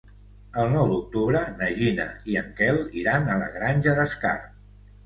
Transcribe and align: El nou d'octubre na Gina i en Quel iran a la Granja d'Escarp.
El 0.61 0.71
nou 0.75 0.87
d'octubre 0.91 1.43
na 1.61 1.69
Gina 1.81 2.09
i 2.33 2.41
en 2.43 2.51
Quel 2.61 2.83
iran 3.05 3.31
a 3.31 3.39
la 3.45 3.53
Granja 3.61 3.97
d'Escarp. 4.03 4.53